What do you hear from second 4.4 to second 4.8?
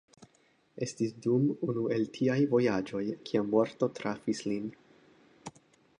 lin.